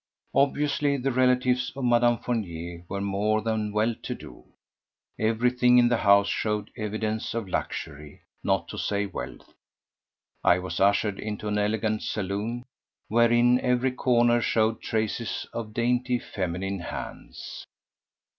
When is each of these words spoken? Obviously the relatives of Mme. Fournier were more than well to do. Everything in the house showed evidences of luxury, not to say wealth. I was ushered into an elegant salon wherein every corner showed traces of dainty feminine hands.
Obviously 0.33 0.97
the 0.97 1.11
relatives 1.11 1.71
of 1.75 1.83
Mme. 1.83 2.15
Fournier 2.17 2.83
were 2.89 3.01
more 3.01 3.43
than 3.43 3.71
well 3.71 3.93
to 4.01 4.15
do. 4.15 4.45
Everything 5.19 5.77
in 5.77 5.89
the 5.89 5.97
house 5.97 6.27
showed 6.27 6.71
evidences 6.75 7.35
of 7.35 7.47
luxury, 7.47 8.23
not 8.43 8.67
to 8.69 8.79
say 8.79 9.05
wealth. 9.05 9.53
I 10.43 10.57
was 10.57 10.79
ushered 10.79 11.19
into 11.19 11.47
an 11.49 11.59
elegant 11.59 12.01
salon 12.01 12.63
wherein 13.09 13.59
every 13.59 13.91
corner 13.91 14.41
showed 14.41 14.81
traces 14.81 15.45
of 15.53 15.71
dainty 15.75 16.17
feminine 16.17 16.79
hands. 16.79 17.67